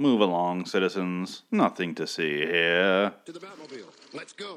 Move 0.00 0.22
along, 0.22 0.64
citizens. 0.64 1.42
Nothing 1.50 1.94
to 1.94 2.06
see 2.06 2.38
here. 2.38 3.12
To 3.26 3.32
the 3.32 3.38
Batmobile. 3.38 3.84
Let's 4.14 4.32
go. 4.32 4.56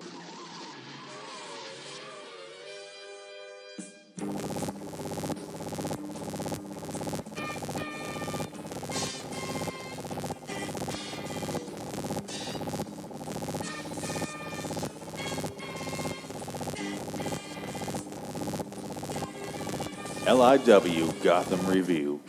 LIW 20.26 21.22
Gotham 21.22 21.68
Review. 21.68 22.22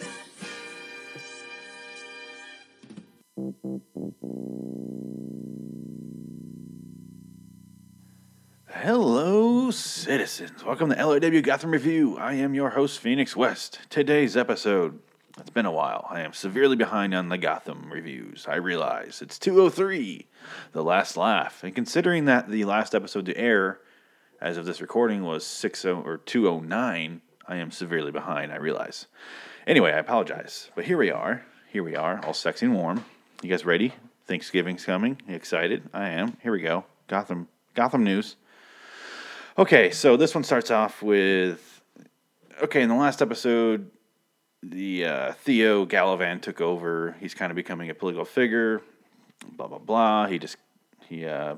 Hello, 8.68 9.70
citizens. 9.70 10.62
Welcome 10.62 10.90
to 10.90 10.96
LIW 10.96 11.42
Gotham 11.42 11.70
Review. 11.70 12.18
I 12.18 12.34
am 12.34 12.52
your 12.52 12.68
host, 12.68 13.00
Phoenix 13.00 13.34
West. 13.34 13.78
Today's 13.88 14.36
episode. 14.36 14.98
It's 15.38 15.48
been 15.48 15.64
a 15.64 15.72
while. 15.72 16.06
I 16.10 16.20
am 16.20 16.34
severely 16.34 16.76
behind 16.76 17.14
on 17.14 17.30
the 17.30 17.38
Gotham 17.38 17.90
reviews. 17.90 18.44
I 18.46 18.56
realize 18.56 19.22
it's 19.22 19.38
203, 19.38 20.26
the 20.72 20.84
last 20.84 21.16
laugh. 21.16 21.64
And 21.64 21.74
considering 21.74 22.26
that 22.26 22.50
the 22.50 22.66
last 22.66 22.94
episode 22.94 23.24
to 23.24 23.38
air, 23.38 23.80
as 24.42 24.58
of 24.58 24.66
this 24.66 24.82
recording, 24.82 25.24
was 25.24 25.46
60 25.46 25.88
or 25.88 26.18
209, 26.18 27.22
I 27.48 27.56
am 27.56 27.70
severely 27.70 28.12
behind, 28.12 28.52
I 28.52 28.56
realize. 28.56 29.06
Anyway, 29.66 29.90
I 29.90 30.00
apologize. 30.00 30.70
But 30.74 30.84
here 30.84 30.98
we 30.98 31.10
are. 31.10 31.46
Here 31.70 31.82
we 31.82 31.96
are, 31.96 32.22
all 32.26 32.34
sexy 32.34 32.66
and 32.66 32.74
warm. 32.74 33.06
You 33.44 33.50
guys 33.50 33.66
ready? 33.66 33.92
Thanksgiving's 34.26 34.86
coming. 34.86 35.20
Excited? 35.28 35.82
I 35.92 36.08
am. 36.08 36.38
Here 36.42 36.50
we 36.50 36.62
go. 36.62 36.86
Gotham 37.08 37.46
Gotham 37.74 38.02
news. 38.02 38.36
Okay, 39.58 39.90
so 39.90 40.16
this 40.16 40.34
one 40.34 40.44
starts 40.44 40.70
off 40.70 41.02
with 41.02 41.82
okay, 42.62 42.80
in 42.80 42.88
the 42.88 42.94
last 42.94 43.20
episode, 43.20 43.90
the 44.62 45.04
uh, 45.04 45.32
Theo 45.32 45.84
Galavan 45.84 46.40
took 46.40 46.62
over. 46.62 47.16
He's 47.20 47.34
kind 47.34 47.52
of 47.52 47.56
becoming 47.56 47.90
a 47.90 47.94
political 47.94 48.24
figure. 48.24 48.80
Blah 49.58 49.66
blah 49.66 49.76
blah. 49.76 50.26
He 50.26 50.38
just 50.38 50.56
he 51.06 51.26
uh, 51.26 51.56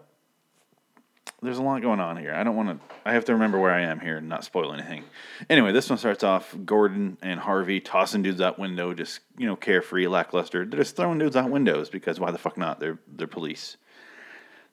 there's 1.47 1.59
a 1.59 1.63
lot 1.63 1.81
going 1.81 2.01
on 2.01 2.17
here. 2.17 2.35
I 2.35 2.43
don't 2.43 2.57
want 2.57 2.69
to. 2.69 2.95
I 3.05 3.13
have 3.15 3.25
to 3.27 3.33
remember 3.33 3.59
where 3.59 3.73
I 3.73 3.83
am 3.83 4.01
here 4.01 4.19
and 4.19 4.29
not 4.29 4.45
spoil 4.45 4.73
anything. 4.73 5.05
Anyway, 5.49 5.73
this 5.73 5.89
one 5.89 5.99
starts 5.99 6.25
off 6.25 6.55
Gordon 6.65 7.17
and 7.23 7.39
Harvey 7.39 7.81
tossing 7.81 8.23
dudes 8.23 8.41
out 8.41 8.59
window, 8.59 8.93
just 8.93 9.21
you 9.39 9.47
know, 9.47 9.57
carefree, 9.57 10.09
lackluster. 10.09 10.67
They're 10.67 10.81
just 10.81 10.97
throwing 10.97 11.19
dudes 11.19 11.37
out 11.37 11.49
windows 11.49 11.89
because 11.89 12.19
why 12.19 12.33
the 12.33 12.39
fuck 12.39 12.59
not? 12.59 12.81
They're 12.81 12.99
they're 13.07 13.29
police. 13.29 13.77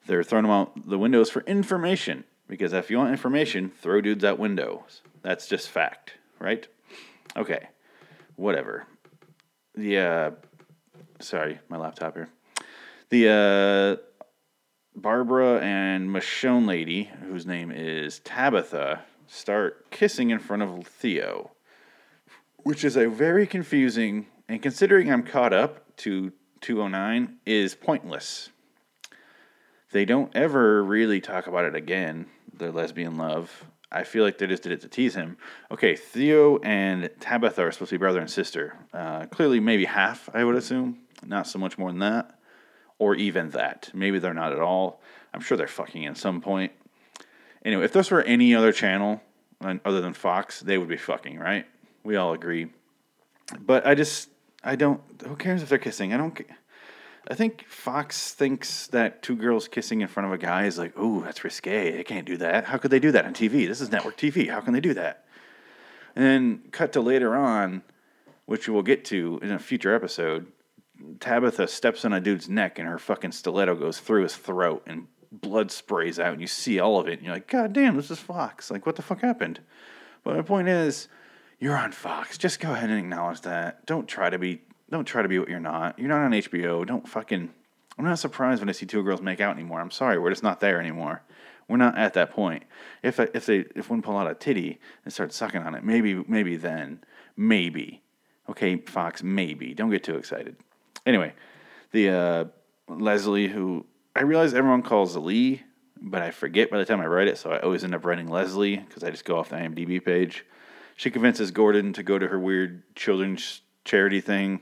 They're 0.07 0.23
throwing 0.23 0.43
them 0.43 0.52
out 0.52 0.89
the 0.89 0.97
windows 0.97 1.30
for 1.30 1.41
information 1.41 2.23
because 2.47 2.73
if 2.73 2.89
you 2.89 2.97
want 2.97 3.11
information, 3.11 3.69
throw 3.69 4.02
dudes 4.02 4.23
out 4.25 4.39
windows. 4.39 5.02
That's 5.21 5.47
just 5.47 5.69
fact, 5.69 6.15
right? 6.39 6.67
Okay, 7.37 7.69
whatever. 8.35 8.87
The 9.75 9.99
uh, 9.99 10.31
sorry, 11.19 11.59
my 11.69 11.77
laptop 11.77 12.15
here. 12.15 12.30
The 13.09 13.99
uh 13.99 14.12
Barbara 14.95 15.59
and 15.59 16.09
Michonne 16.09 16.67
lady, 16.67 17.09
whose 17.27 17.45
name 17.45 17.72
is 17.72 18.19
Tabitha, 18.19 19.02
start 19.27 19.89
kissing 19.89 20.30
in 20.30 20.39
front 20.39 20.61
of 20.61 20.86
Theo, 20.86 21.52
which 22.58 22.83
is 22.83 22.95
a 22.95 23.09
very 23.09 23.47
confusing 23.47 24.27
and 24.47 24.61
considering 24.61 25.11
I'm 25.11 25.23
caught 25.23 25.53
up 25.53 25.95
to 25.97 26.31
209 26.61 27.38
is 27.45 27.75
pointless. 27.75 28.49
They 29.91 30.05
don't 30.05 30.36
ever 30.36 30.83
really 30.83 31.21
talk 31.21 31.47
about 31.47 31.66
it 31.66 31.75
again, 31.75 32.27
their 32.53 32.71
lesbian 32.71 33.17
love. 33.17 33.66
I 33.91 34.03
feel 34.03 34.23
like 34.23 34.38
they 34.38 34.48
just 34.48 34.64
did 34.64 34.71
it 34.71 34.81
to 34.81 34.87
tease 34.87 35.15
him. 35.15 35.37
Okay, 35.71 35.95
Theo 35.95 36.58
and 36.60 37.10
Tabitha 37.20 37.64
are 37.64 37.71
supposed 37.71 37.89
to 37.89 37.95
be 37.95 37.99
brother 37.99 38.20
and 38.20 38.30
sister. 38.30 38.77
Uh, 38.92 39.25
clearly, 39.25 39.60
maybe 39.60 39.86
half, 39.86 40.30
I 40.33 40.43
would 40.43 40.55
assume. 40.55 40.99
Not 41.25 41.48
so 41.48 41.60
much 41.60 41.77
more 41.77 41.89
than 41.89 41.99
that 41.99 42.39
or 42.99 43.15
even 43.15 43.49
that. 43.52 43.89
Maybe 43.93 44.20
they're 44.20 44.33
not 44.33 44.54
at 44.54 44.59
all. 44.59 45.02
I'm 45.33 45.42
sure 45.42 45.58
they're 45.58 45.67
fucking 45.67 46.05
at 46.05 46.17
some 46.17 46.42
point. 46.42 46.71
Anyway, 47.65 47.86
if 47.86 47.93
this 47.93 48.11
were 48.11 48.21
any 48.21 48.54
other 48.54 48.71
channel 48.71 49.21
other 49.61 50.02
than 50.02 50.14
Fox, 50.14 50.59
they 50.59 50.77
would 50.77 50.89
be 50.89 50.98
fucking, 50.98 51.39
right? 51.39 51.65
We 52.04 52.15
all 52.15 52.33
agree. 52.33 52.67
But 53.59 53.86
I 53.86 53.95
just, 53.95 54.30
I 54.64 54.76
don't, 54.76 55.02
who 55.26 55.36
cares 55.36 55.64
if 55.64 55.70
they're 55.70 55.77
kissing? 55.77 56.14
I 56.14 56.17
don't, 56.17 56.39
I 57.30 57.36
think 57.36 57.65
Fox 57.67 58.33
thinks 58.33 58.87
that 58.87 59.21
two 59.21 59.36
girls 59.36 59.67
kissing 59.70 60.02
in 60.02 60.10
front 60.10 60.27
of 60.27 60.33
a 60.33 60.37
guy 60.37 60.65
is 60.65 60.77
like, 60.77 60.98
ooh, 60.98 61.23
that's 61.23 61.43
risque. 61.43 61.92
They 61.92 62.04
can't 62.04 62.25
do 62.25 62.37
that. 62.37 62.65
How 62.65 62.77
could 62.77 62.92
they 62.92 62.99
do 62.99 63.11
that 63.11 63.25
on 63.25 63.33
TV? 63.33 63.67
This 63.67 63.80
is 63.80 63.92
network 63.92 64.17
TV. 64.17 64.49
How 64.49 64.60
can 64.60 64.73
they 64.73 64.81
do 64.81 64.93
that? 64.95 65.25
And 66.15 66.25
then 66.25 66.64
cut 66.71 66.92
to 66.93 67.02
later 67.02 67.36
on, 67.36 67.81
which 68.45 68.67
we'll 68.67 68.83
get 68.83 69.05
to 69.05 69.39
in 69.42 69.52
a 69.52 69.60
future 69.60 69.95
episode 69.95 70.48
Tabitha 71.20 71.67
steps 71.67 72.05
on 72.05 72.14
a 72.14 72.20
dude's 72.20 72.49
neck 72.49 72.80
and 72.80 72.87
her 72.87 72.99
fucking 72.99 73.31
stiletto 73.31 73.76
goes 73.76 73.99
through 73.99 74.23
his 74.23 74.36
throat 74.36 74.83
and 74.86 75.08
blood 75.31 75.71
sprays 75.71 76.20
out 76.20 76.33
and 76.33 76.42
you 76.42 76.48
see 76.48 76.80
all 76.80 76.99
of 76.99 77.08
it 77.08 77.14
and 77.14 77.23
you're 77.23 77.33
like, 77.33 77.48
God 77.48 77.73
damn, 77.73 77.95
this 77.95 78.11
is 78.11 78.20
Fox. 78.20 78.70
Like, 78.70 78.86
what 78.86 78.95
the 78.95 79.02
fuck 79.02 79.21
happened? 79.21 79.59
But 80.23 80.36
my 80.36 80.42
point 80.42 80.70
is, 80.70 81.08
you're 81.59 81.77
on 81.77 81.92
Fox. 81.92 82.37
Just 82.37 82.59
go 82.59 82.71
ahead 82.73 82.89
and 82.89 82.99
acknowledge 82.99 83.42
that. 83.42 83.86
Don't 83.86 84.08
try 84.08 84.30
to 84.30 84.37
be 84.37 84.61
don't 84.89 85.05
try 85.05 85.23
to 85.23 85.27
be 85.27 85.39
what 85.39 85.49
you're 85.49 85.59
not. 85.59 85.98
You're 85.98 86.09
not 86.09 86.21
on 86.21 86.31
HBO. 86.31 86.86
Don't 86.86 87.08
fucking 87.08 87.49
I'm 87.98 88.05
not 88.05 88.20
surprised 88.20 88.61
when 88.61 88.70
I 88.70 88.73
see 88.73 88.86
two 88.86 89.04
girls 89.04 89.21
make 89.21 89.39
out 89.39 89.55
anymore. 89.55 89.80
I'm 89.81 89.92
sorry, 89.92 90.17
we're 90.17 90.30
just 90.30 90.43
not 90.43 90.60
there 90.60 90.80
anymore. 90.80 91.23
We're 91.67 91.77
not 91.77 91.98
at 91.98 92.14
that 92.14 92.31
point. 92.31 92.64
If 93.02 93.20
if 93.20 93.45
they 93.45 93.65
if 93.75 93.89
one 93.89 94.02
pull 94.02 94.17
out 94.17 94.30
a 94.30 94.36
titty 94.36 94.80
and 95.04 95.14
start 95.14 95.33
sucking 95.33 95.61
on 95.61 95.75
it, 95.75 95.83
maybe 95.83 96.23
maybe 96.27 96.55
then 96.55 97.04
maybe. 97.36 98.02
Okay, 98.49 98.77
Fox, 98.77 99.23
maybe. 99.23 99.73
Don't 99.73 99.89
get 99.89 100.04
too 100.04 100.17
excited. 100.17 100.58
Anyway, 101.05 101.33
the 101.91 102.09
uh, 102.09 102.45
Leslie, 102.87 103.47
who 103.47 103.86
I 104.15 104.21
realize 104.21 104.53
everyone 104.53 104.83
calls 104.83 105.15
Lee, 105.15 105.64
but 106.02 106.21
I 106.21 106.31
forget 106.31 106.69
by 106.69 106.77
the 106.77 106.86
time 106.86 107.02
I 107.02 107.08
write 107.08 107.27
it, 107.27 107.37
so 107.37 107.52
I 107.52 107.59
always 107.59 107.83
end 107.83 107.95
up 107.95 108.05
writing 108.05 108.27
Leslie 108.27 108.77
because 108.77 109.03
I 109.03 109.09
just 109.09 109.25
go 109.25 109.37
off 109.37 109.49
the 109.49 109.55
IMDb 109.55 110.03
page. 110.03 110.45
She 110.95 111.09
convinces 111.09 111.52
Gordon 111.52 111.93
to 111.93 112.03
go 112.03 112.19
to 112.19 112.27
her 112.27 112.39
weird 112.39 112.83
children's 112.95 113.61
charity 113.86 114.21
thing. 114.21 114.61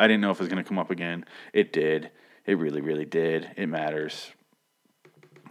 I 0.00 0.06
didn't 0.08 0.20
know 0.20 0.30
if 0.30 0.38
it 0.38 0.42
was 0.42 0.48
going 0.48 0.62
to 0.62 0.68
come 0.68 0.78
up 0.78 0.90
again. 0.90 1.24
It 1.52 1.72
did. 1.72 2.10
It 2.46 2.58
really, 2.58 2.80
really 2.80 3.04
did. 3.04 3.50
It 3.56 3.68
matters. 3.68 4.30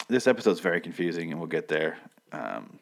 This 0.10 0.28
episode's 0.28 0.60
very 0.60 0.82
confusing, 0.82 1.32
and 1.32 1.40
we'll 1.40 1.48
get 1.48 1.68
there. 1.68 1.98
Um, 2.32 2.80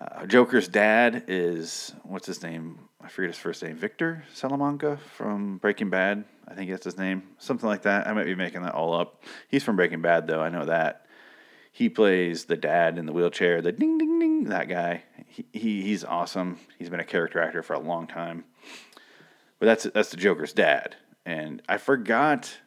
uh, 0.00 0.26
Joker's 0.26 0.68
dad 0.68 1.24
is 1.28 1.94
what's 2.02 2.26
his 2.26 2.42
name? 2.42 2.87
I 3.08 3.10
forget 3.10 3.30
his 3.30 3.38
first 3.38 3.62
name. 3.62 3.74
Victor 3.74 4.22
Salamanca 4.34 4.98
from 5.16 5.56
Breaking 5.56 5.88
Bad. 5.88 6.26
I 6.46 6.52
think 6.52 6.70
that's 6.70 6.84
his 6.84 6.98
name. 6.98 7.22
Something 7.38 7.66
like 7.66 7.80
that. 7.84 8.06
I 8.06 8.12
might 8.12 8.26
be 8.26 8.34
making 8.34 8.60
that 8.64 8.74
all 8.74 8.92
up. 8.92 9.24
He's 9.48 9.64
from 9.64 9.76
Breaking 9.76 10.02
Bad, 10.02 10.26
though. 10.26 10.42
I 10.42 10.50
know 10.50 10.66
that. 10.66 11.06
He 11.72 11.88
plays 11.88 12.44
the 12.44 12.56
dad 12.58 12.98
in 12.98 13.06
the 13.06 13.14
wheelchair. 13.14 13.62
The 13.62 13.72
ding 13.72 13.96
ding 13.96 14.18
ding. 14.18 14.44
That 14.50 14.68
guy. 14.68 15.04
He, 15.26 15.46
he 15.54 15.80
he's 15.80 16.04
awesome. 16.04 16.58
He's 16.78 16.90
been 16.90 17.00
a 17.00 17.04
character 17.04 17.40
actor 17.40 17.62
for 17.62 17.72
a 17.72 17.80
long 17.80 18.06
time. 18.06 18.44
But 19.58 19.64
that's 19.64 19.84
that's 19.84 20.10
the 20.10 20.18
Joker's 20.18 20.52
dad. 20.52 20.94
And 21.24 21.62
I 21.66 21.78
forgot 21.78 22.58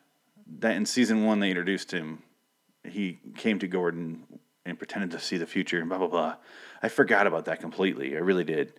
that 0.58 0.76
in 0.76 0.88
season 0.88 1.24
one 1.24 1.40
they 1.40 1.50
introduced 1.50 1.92
him. 1.92 2.24
He 2.84 3.20
came 3.38 3.60
to 3.60 3.68
Gordon 3.68 4.24
and 4.66 4.80
pretended 4.80 5.12
to 5.12 5.20
see 5.20 5.38
the 5.38 5.46
future 5.46 5.80
and 5.80 5.88
blah 5.88 6.00
blah 6.00 6.08
blah. 6.08 6.36
I 6.82 6.88
forgot 6.88 7.28
about 7.28 7.46
that 7.46 7.60
completely. 7.60 8.16
I 8.16 8.22
really 8.22 8.44
did. 8.44 8.74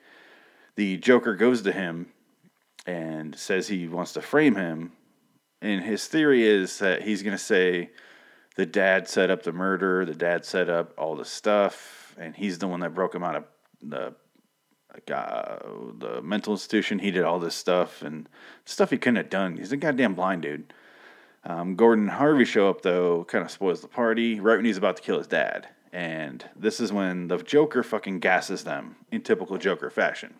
The 0.77 0.97
Joker 0.97 1.35
goes 1.35 1.63
to 1.63 1.73
him 1.73 2.07
and 2.87 3.37
says 3.37 3.69
he 3.69 3.89
wants 3.89 4.13
to 4.15 4.23
frame 4.23 4.57
him, 4.57 4.93
and 5.61 5.83
his 5.83 6.07
theory 6.07 6.47
is 6.47 6.79
that 6.79 7.03
he's 7.03 7.23
going 7.23 7.37
to 7.37 7.43
say 7.43 7.91
the 8.57 8.67
dad 8.67 9.09
set 9.09 9.31
up 9.31 9.43
the 9.43 9.53
murder, 9.53 10.05
the 10.05 10.15
dad 10.15 10.45
set 10.45 10.69
up 10.69 10.93
all 10.99 11.17
the 11.17 11.25
stuff, 11.25 12.15
and 12.19 12.35
he's 12.35 12.59
the 12.59 12.69
one 12.69 12.81
that 12.81 12.95
broke 12.95 13.15
him 13.15 13.23
out 13.23 13.37
of 13.37 13.45
the 13.83 14.15
uh, 15.13 15.59
the 15.99 16.21
mental 16.23 16.53
institution. 16.53 16.99
He 16.99 17.11
did 17.11 17.25
all 17.25 17.39
this 17.39 17.55
stuff 17.55 18.03
and 18.03 18.29
stuff 18.67 18.91
he 18.91 18.99
couldn't 18.99 19.17
have 19.17 19.31
done. 19.31 19.57
He's 19.57 19.73
a 19.73 19.77
goddamn 19.77 20.15
blind 20.15 20.43
dude. 20.43 20.73
Um, 21.45 21.77
Gordon 21.77 22.09
Harvey 22.09 22.45
show 22.45 22.69
up 22.69 22.83
though, 22.83 23.25
kind 23.25 23.45
of 23.45 23.51
spoils 23.51 23.81
the 23.81 23.89
party 23.89 24.39
right 24.39 24.57
when 24.57 24.65
he's 24.65 24.77
about 24.77 24.97
to 24.97 25.03
kill 25.03 25.19
his 25.19 25.27
dad. 25.27 25.69
And 25.93 26.45
this 26.55 26.81
is 26.81 26.93
when 26.93 27.29
the 27.29 27.39
Joker 27.39 27.83
fucking 27.83 28.21
gasses 28.21 28.65
them 28.65 28.97
in 29.11 29.23
typical 29.23 29.59
Joker 29.59 29.91
fashion. 29.91 30.35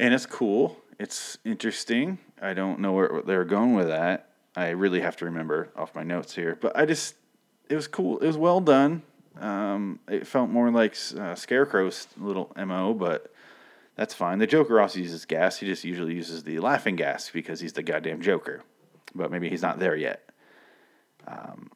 And 0.00 0.14
it's 0.14 0.24
cool. 0.24 0.78
It's 0.98 1.36
interesting. 1.44 2.18
I 2.40 2.54
don't 2.54 2.80
know 2.80 2.92
where 2.92 3.20
they're 3.22 3.44
going 3.44 3.74
with 3.74 3.88
that. 3.88 4.30
I 4.56 4.70
really 4.70 5.02
have 5.02 5.14
to 5.18 5.26
remember 5.26 5.68
off 5.76 5.94
my 5.94 6.02
notes 6.02 6.34
here. 6.34 6.56
But 6.58 6.74
I 6.74 6.86
just, 6.86 7.16
it 7.68 7.76
was 7.76 7.86
cool. 7.86 8.18
It 8.18 8.26
was 8.26 8.38
well 8.38 8.62
done. 8.62 9.02
Um, 9.38 10.00
it 10.08 10.26
felt 10.26 10.48
more 10.48 10.70
like 10.70 10.96
uh, 11.18 11.34
Scarecrow's 11.34 12.08
little 12.16 12.50
MO, 12.56 12.94
but 12.94 13.30
That's 13.94 14.14
fine. 14.14 14.38
The 14.38 14.46
Joker 14.46 14.80
also 14.80 14.98
uses 15.00 15.26
gas. 15.26 15.58
He 15.58 15.66
just 15.66 15.84
usually 15.84 16.14
uses 16.14 16.44
the 16.44 16.58
laughing 16.60 16.96
gas 16.96 17.28
because 17.28 17.60
he's 17.60 17.74
the 17.74 17.82
goddamn 17.82 18.22
Joker. 18.22 18.62
But 19.14 19.30
maybe 19.30 19.50
he's 19.50 19.60
not 19.60 19.78
there 19.78 19.94
yet. 19.94 20.30
Um, 21.28 21.70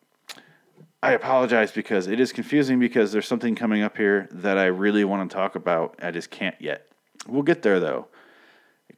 I 1.03 1.13
apologize 1.13 1.73
because 1.73 2.07
it 2.07 2.19
is 2.21 2.33
confusing 2.33 2.79
because 2.79 3.13
there's 3.13 3.29
something 3.29 3.55
coming 3.55 3.83
up 3.83 3.99
here 3.99 4.29
that 4.33 4.57
I 4.57 4.67
really 4.67 5.05
want 5.05 5.29
to 5.31 5.37
talk 5.37 5.55
about. 5.55 5.97
I 6.03 6.11
just 6.11 6.31
can't 6.31 6.59
yet. 6.59 6.87
We'll 7.29 7.43
get 7.43 7.61
there 7.61 7.79
though 7.79 8.09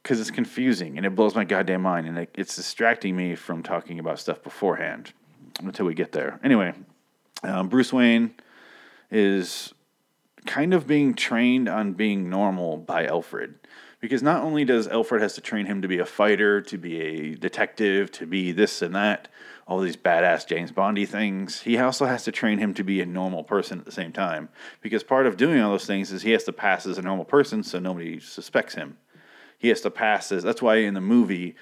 because 0.01 0.19
it's 0.19 0.31
confusing 0.31 0.97
and 0.97 1.05
it 1.05 1.15
blows 1.15 1.35
my 1.35 1.43
goddamn 1.43 1.81
mind 1.81 2.07
and 2.07 2.17
it, 2.17 2.29
it's 2.35 2.55
distracting 2.55 3.15
me 3.15 3.35
from 3.35 3.63
talking 3.63 3.99
about 3.99 4.19
stuff 4.19 4.41
beforehand 4.41 5.11
until 5.61 5.85
we 5.85 5.93
get 5.93 6.11
there. 6.11 6.39
Anyway, 6.43 6.73
um, 7.43 7.69
Bruce 7.69 7.91
Wayne 7.91 8.33
is 9.11 9.73
kind 10.45 10.73
of 10.73 10.87
being 10.87 11.13
trained 11.13 11.67
on 11.67 11.93
being 11.93 12.29
normal 12.29 12.77
by 12.77 13.05
Alfred. 13.05 13.55
Because 13.99 14.21
not 14.21 14.43
only 14.43 14.63
does 14.63 14.87
Alfred 14.87 15.23
has 15.23 15.33
to 15.35 15.41
train 15.41 15.65
him 15.65 15.81
to 15.81 15.87
be 15.87 15.97
a 15.97 16.05
fighter, 16.05 16.61
to 16.61 16.77
be 16.77 17.01
a 17.01 17.35
detective, 17.35 18.11
to 18.11 18.27
be 18.27 18.51
this 18.51 18.83
and 18.83 18.93
that, 18.95 19.27
all 19.67 19.79
these 19.79 19.97
badass 19.97 20.47
James 20.47 20.71
Bondy 20.71 21.05
things, 21.05 21.61
he 21.61 21.77
also 21.77 22.05
has 22.05 22.23
to 22.25 22.31
train 22.31 22.59
him 22.59 22.75
to 22.75 22.83
be 22.83 23.01
a 23.01 23.05
normal 23.05 23.43
person 23.43 23.79
at 23.79 23.85
the 23.85 23.91
same 23.91 24.13
time. 24.13 24.49
Because 24.81 25.03
part 25.03 25.25
of 25.25 25.35
doing 25.35 25.59
all 25.59 25.71
those 25.71 25.87
things 25.87 26.11
is 26.11 26.21
he 26.21 26.31
has 26.31 26.43
to 26.43 26.53
pass 26.53 26.85
as 26.85 26.99
a 26.99 27.01
normal 27.01 27.25
person 27.25 27.63
so 27.63 27.79
nobody 27.79 28.19
suspects 28.19 28.75
him. 28.75 28.97
He 29.57 29.69
has 29.69 29.81
to 29.81 29.91
pass 29.91 30.29
this. 30.29 30.43
that's 30.43 30.61
why 30.61 30.77
in 30.77 30.93
the 30.93 31.01
movie 31.01 31.55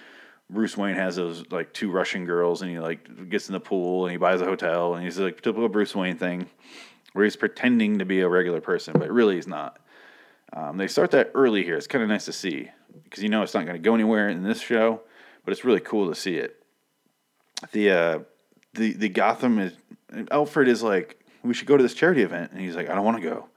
Bruce 0.49 0.77
Wayne 0.77 0.95
has 0.95 1.15
those 1.15 1.43
like 1.51 1.73
two 1.73 1.89
Russian 1.89 2.25
girls 2.25 2.61
and 2.61 2.69
he 2.69 2.79
like 2.79 3.29
gets 3.29 3.49
in 3.49 3.53
the 3.53 3.59
pool 3.59 4.05
and 4.05 4.11
he 4.11 4.17
buys 4.17 4.41
a 4.41 4.45
hotel 4.45 4.93
and 4.93 5.03
he's 5.03 5.17
like 5.17 5.41
typical 5.41 5.69
Bruce 5.69 5.95
Wayne 5.95 6.17
thing 6.17 6.47
where 7.13 7.23
he's 7.23 7.35
pretending 7.35 7.99
to 7.99 8.05
be 8.05 8.21
a 8.21 8.29
regular 8.29 8.61
person, 8.61 8.93
but 8.99 9.09
really 9.09 9.35
he's 9.35 9.47
not. 9.47 9.79
Um, 10.53 10.77
they 10.77 10.87
start 10.87 11.11
that 11.11 11.31
early 11.33 11.63
here. 11.63 11.77
It's 11.77 11.87
kind 11.87 12.03
of 12.03 12.09
nice 12.09 12.25
to 12.25 12.33
see 12.33 12.69
because 13.03 13.23
you 13.23 13.29
know 13.29 13.41
it's 13.41 13.53
not 13.53 13.65
going 13.65 13.75
to 13.75 13.81
go 13.81 13.95
anywhere 13.95 14.29
in 14.29 14.43
this 14.43 14.61
show, 14.61 15.01
but 15.43 15.51
it's 15.51 15.65
really 15.65 15.79
cool 15.79 16.09
to 16.09 16.15
see 16.15 16.35
it. 16.35 16.61
The 17.71 17.91
uh, 17.91 18.19
the 18.73 18.93
the 18.93 19.09
Gotham 19.09 19.59
is 19.59 19.73
Alfred 20.29 20.67
is 20.67 20.83
like 20.83 21.23
we 21.43 21.53
should 21.53 21.67
go 21.67 21.77
to 21.77 21.83
this 21.83 21.93
charity 21.93 22.21
event, 22.21 22.51
and 22.51 22.61
he's 22.61 22.75
like 22.75 22.89
I 22.89 22.95
don't 22.95 23.05
want 23.05 23.17
to 23.17 23.27
go. 23.27 23.47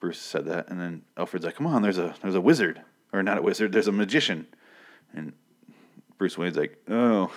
Bruce 0.00 0.20
said 0.20 0.44
that, 0.46 0.68
and 0.68 0.78
then 0.78 1.02
Alfred's 1.16 1.46
like, 1.46 1.54
come 1.54 1.66
on, 1.66 1.82
there's 1.82 1.98
a 1.98 2.14
there's 2.22 2.34
a 2.34 2.40
wizard 2.40 2.82
or 3.16 3.22
not 3.22 3.38
a 3.38 3.42
wizard, 3.42 3.72
there's 3.72 3.88
a 3.88 3.92
magician, 3.92 4.46
and 5.14 5.32
Bruce 6.18 6.36
Wayne's 6.36 6.56
like, 6.56 6.78
oh, 6.88 7.32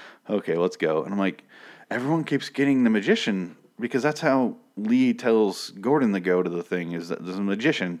okay, 0.30 0.56
let's 0.56 0.76
go, 0.76 1.02
and 1.02 1.12
I'm 1.12 1.18
like, 1.18 1.44
everyone 1.90 2.24
keeps 2.24 2.48
getting 2.48 2.84
the 2.84 2.90
magician 2.90 3.56
because 3.78 4.02
that's 4.02 4.20
how 4.20 4.56
Lee 4.76 5.12
tells 5.12 5.70
Gordon 5.70 6.12
to 6.12 6.20
go 6.20 6.42
to 6.42 6.50
the 6.50 6.62
thing 6.62 6.92
is 6.92 7.08
that 7.08 7.24
there's 7.24 7.38
a 7.38 7.42
magician. 7.42 8.00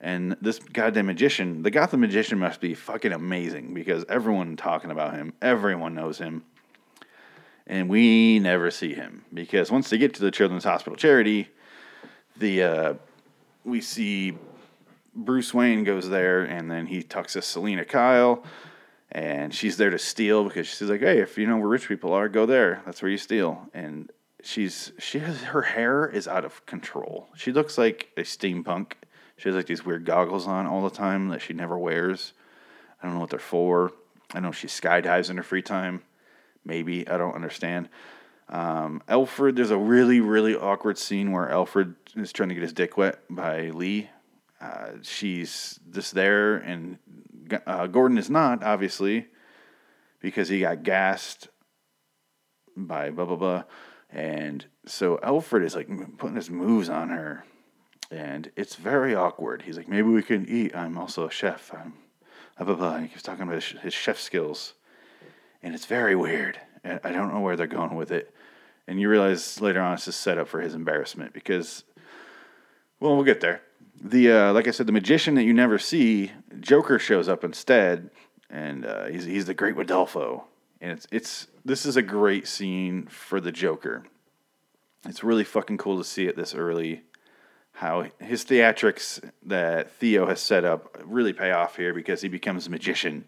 And 0.00 0.36
this 0.40 0.58
goddamn 0.58 1.06
magician, 1.06 1.62
the 1.62 1.70
Gotham 1.70 2.00
magician 2.00 2.38
must 2.38 2.60
be 2.60 2.74
fucking 2.74 3.12
amazing 3.12 3.72
because 3.72 4.04
everyone 4.08 4.56
talking 4.56 4.90
about 4.90 5.14
him, 5.14 5.32
everyone 5.40 5.94
knows 5.94 6.18
him. 6.18 6.44
And 7.66 7.88
we 7.88 8.38
never 8.38 8.70
see 8.70 8.92
him 8.92 9.24
because 9.32 9.70
once 9.70 9.88
they 9.88 9.96
get 9.96 10.12
to 10.14 10.20
the 10.20 10.30
Children's 10.30 10.64
Hospital 10.64 10.96
charity, 10.96 11.48
the 12.36 12.62
uh, 12.62 12.94
we 13.64 13.80
see 13.80 14.36
Bruce 15.14 15.54
Wayne 15.54 15.84
goes 15.84 16.08
there 16.08 16.42
and 16.42 16.70
then 16.70 16.86
he 16.86 17.02
talks 17.02 17.34
to 17.34 17.42
Selina 17.42 17.84
Kyle 17.84 18.44
and 19.12 19.54
she's 19.54 19.76
there 19.76 19.90
to 19.90 19.98
steal 19.98 20.44
because 20.44 20.66
she's 20.66 20.90
like, 20.90 21.00
hey, 21.00 21.20
if 21.20 21.38
you 21.38 21.46
know 21.46 21.56
where 21.56 21.68
rich 21.68 21.88
people 21.88 22.12
are, 22.12 22.28
go 22.28 22.46
there. 22.46 22.82
That's 22.84 23.00
where 23.00 23.10
you 23.10 23.18
steal. 23.18 23.68
And 23.72 24.10
she's 24.42 24.92
she 24.98 25.20
has 25.20 25.42
her 25.42 25.62
hair 25.62 26.06
is 26.06 26.26
out 26.26 26.44
of 26.44 26.66
control. 26.66 27.28
She 27.36 27.52
looks 27.52 27.78
like 27.78 28.08
a 28.16 28.22
steampunk. 28.22 28.92
She 29.36 29.48
has 29.48 29.56
like 29.56 29.66
these 29.66 29.84
weird 29.84 30.04
goggles 30.04 30.46
on 30.46 30.66
all 30.66 30.82
the 30.82 30.94
time 30.94 31.28
that 31.28 31.42
she 31.42 31.52
never 31.52 31.78
wears. 31.78 32.32
I 33.00 33.06
don't 33.06 33.14
know 33.14 33.20
what 33.20 33.30
they're 33.30 33.38
for. 33.38 33.92
I 34.32 34.40
know 34.40 34.52
she 34.52 34.66
skydives 34.66 35.30
in 35.30 35.36
her 35.36 35.42
free 35.42 35.62
time. 35.62 36.02
Maybe 36.64 37.08
I 37.08 37.16
don't 37.16 37.34
understand. 37.34 37.88
Um, 38.48 39.02
Alfred, 39.08 39.56
there's 39.56 39.70
a 39.70 39.78
really 39.78 40.20
really 40.20 40.56
awkward 40.56 40.98
scene 40.98 41.30
where 41.30 41.50
Alfred 41.50 41.94
is 42.16 42.32
trying 42.32 42.48
to 42.48 42.54
get 42.54 42.62
his 42.62 42.72
dick 42.72 42.96
wet 42.96 43.20
by 43.30 43.70
Lee. 43.70 44.10
Uh, 44.64 44.92
she's 45.02 45.78
just 45.90 46.14
there, 46.14 46.56
and 46.56 46.98
uh, 47.66 47.86
Gordon 47.86 48.16
is 48.16 48.30
not 48.30 48.64
obviously 48.64 49.26
because 50.20 50.48
he 50.48 50.60
got 50.60 50.82
gassed 50.82 51.48
by 52.74 53.10
blah 53.10 53.26
blah 53.26 53.36
blah. 53.36 53.64
And 54.10 54.64
so 54.86 55.18
Alfred 55.22 55.64
is 55.64 55.74
like 55.74 55.88
putting 56.18 56.36
his 56.36 56.48
moves 56.48 56.88
on 56.88 57.10
her. 57.10 57.44
And 58.10 58.50
it's 58.54 58.76
very 58.76 59.14
awkward. 59.14 59.62
He's 59.62 59.76
like, 59.76 59.88
maybe 59.88 60.08
we 60.08 60.22
can 60.22 60.48
eat. 60.48 60.74
I'm 60.74 60.96
also 60.96 61.26
a 61.26 61.30
chef. 61.30 61.72
I'm 61.74 61.94
blah, 62.56 62.66
blah, 62.66 62.74
blah. 62.76 62.98
He 62.98 63.08
keeps 63.08 63.22
talking 63.22 63.42
about 63.42 63.56
his, 63.56 63.80
his 63.80 63.94
chef 63.94 64.20
skills. 64.20 64.74
And 65.62 65.74
it's 65.74 65.86
very 65.86 66.14
weird. 66.14 66.60
And 66.84 67.00
I 67.02 67.10
don't 67.10 67.32
know 67.34 67.40
where 67.40 67.56
they're 67.56 67.66
going 67.66 67.96
with 67.96 68.12
it. 68.12 68.32
And 68.86 69.00
you 69.00 69.08
realize 69.08 69.60
later 69.60 69.80
on 69.80 69.94
it's 69.94 70.04
just 70.04 70.20
set 70.20 70.38
up 70.38 70.46
for 70.46 70.60
his 70.60 70.74
embarrassment 70.74 71.32
because, 71.32 71.82
well, 73.00 73.16
we'll 73.16 73.24
get 73.24 73.40
there. 73.40 73.62
The 74.02 74.30
uh, 74.30 74.52
like 74.52 74.68
I 74.68 74.70
said, 74.70 74.86
the 74.86 74.92
magician 74.92 75.34
that 75.34 75.44
you 75.44 75.54
never 75.54 75.78
see, 75.78 76.32
Joker 76.60 76.98
shows 76.98 77.28
up 77.28 77.44
instead, 77.44 78.10
and 78.50 78.84
uh, 78.84 79.06
he's 79.06 79.24
he's 79.24 79.46
the 79.46 79.54
Great 79.54 79.76
Rodolfo, 79.76 80.44
and 80.80 80.92
it's 80.92 81.06
it's 81.10 81.46
this 81.64 81.86
is 81.86 81.96
a 81.96 82.02
great 82.02 82.46
scene 82.46 83.06
for 83.06 83.40
the 83.40 83.52
Joker. 83.52 84.04
It's 85.06 85.24
really 85.24 85.44
fucking 85.44 85.78
cool 85.78 85.98
to 85.98 86.04
see 86.04 86.26
it 86.26 86.36
this 86.36 86.54
early. 86.54 87.02
How 87.78 88.06
his 88.20 88.44
theatrics 88.44 89.20
that 89.44 89.90
Theo 89.92 90.26
has 90.26 90.40
set 90.40 90.64
up 90.64 90.96
really 91.04 91.32
pay 91.32 91.50
off 91.50 91.76
here 91.76 91.92
because 91.92 92.20
he 92.20 92.28
becomes 92.28 92.66
a 92.66 92.70
magician, 92.70 93.24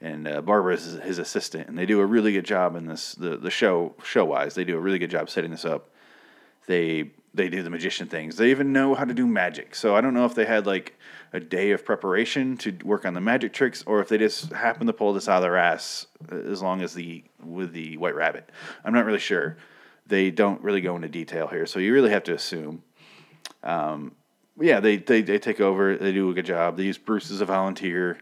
and 0.00 0.26
uh, 0.26 0.40
Barbara 0.40 0.74
is 0.74 0.94
his 1.02 1.18
assistant, 1.18 1.68
and 1.68 1.78
they 1.78 1.86
do 1.86 2.00
a 2.00 2.06
really 2.06 2.32
good 2.32 2.44
job 2.44 2.74
in 2.74 2.86
this 2.86 3.14
the 3.14 3.36
the 3.36 3.50
show 3.50 3.94
show 4.02 4.24
wise. 4.24 4.54
They 4.54 4.64
do 4.64 4.76
a 4.76 4.80
really 4.80 4.98
good 4.98 5.10
job 5.10 5.30
setting 5.30 5.50
this 5.50 5.64
up. 5.64 5.90
They 6.66 7.12
they 7.36 7.48
do 7.48 7.62
the 7.62 7.70
magician 7.70 8.08
things. 8.08 8.36
They 8.36 8.50
even 8.50 8.72
know 8.72 8.94
how 8.94 9.04
to 9.04 9.14
do 9.14 9.26
magic. 9.26 9.74
So 9.74 9.94
I 9.94 10.00
don't 10.00 10.14
know 10.14 10.24
if 10.24 10.34
they 10.34 10.46
had 10.46 10.66
like 10.66 10.98
a 11.32 11.40
day 11.40 11.70
of 11.72 11.84
preparation 11.84 12.56
to 12.58 12.72
work 12.82 13.04
on 13.04 13.14
the 13.14 13.20
magic 13.20 13.52
tricks, 13.52 13.84
or 13.86 14.00
if 14.00 14.08
they 14.08 14.18
just 14.18 14.52
happened 14.52 14.88
to 14.88 14.92
pull 14.92 15.12
this 15.12 15.28
out 15.28 15.36
of 15.36 15.42
their 15.42 15.56
ass 15.56 16.06
uh, 16.32 16.36
as 16.36 16.62
long 16.62 16.82
as 16.82 16.94
the 16.94 17.22
with 17.44 17.72
the 17.72 17.96
White 17.98 18.14
Rabbit. 18.14 18.50
I'm 18.84 18.94
not 18.94 19.04
really 19.04 19.18
sure. 19.18 19.58
They 20.06 20.30
don't 20.30 20.62
really 20.62 20.80
go 20.80 20.96
into 20.96 21.08
detail 21.08 21.46
here, 21.46 21.66
so 21.66 21.78
you 21.78 21.92
really 21.92 22.10
have 22.10 22.24
to 22.24 22.34
assume. 22.34 22.82
Um, 23.62 24.14
yeah, 24.58 24.80
they, 24.80 24.96
they 24.96 25.20
they 25.20 25.38
take 25.38 25.60
over. 25.60 25.96
They 25.96 26.12
do 26.12 26.30
a 26.30 26.34
good 26.34 26.46
job. 26.46 26.76
They 26.76 26.84
use 26.84 26.96
Bruce 26.98 27.30
as 27.30 27.40
a 27.40 27.44
volunteer, 27.44 28.18